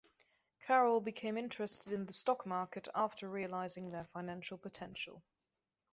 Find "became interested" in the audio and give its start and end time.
0.99-1.93